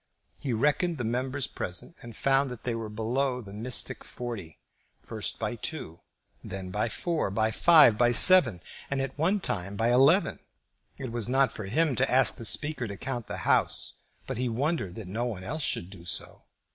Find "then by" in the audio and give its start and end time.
6.43-6.89